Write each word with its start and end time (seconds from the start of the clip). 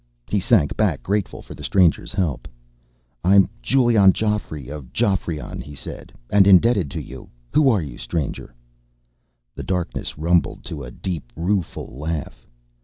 He 0.25 0.39
sank 0.39 0.75
back, 0.75 1.03
grateful 1.03 1.43
for 1.43 1.53
the 1.53 1.63
stranger's 1.63 2.11
help. 2.11 2.47
"I'm 3.23 3.47
Giulion 3.61 4.13
Geoffrey 4.13 4.67
of 4.67 4.91
Geoffrion," 4.91 5.61
he 5.61 5.75
said, 5.75 6.11
"and 6.31 6.47
indebted 6.47 6.89
to 6.89 6.99
you. 7.03 7.29
Who 7.53 7.69
are 7.69 7.83
you, 7.83 7.99
stranger?" 7.99 8.55
The 9.53 9.61
darkness 9.61 10.17
rumbled 10.17 10.63
to 10.63 10.81
a 10.83 10.89
deep, 10.89 11.31
rueful 11.35 11.85
laugh. 11.95 12.47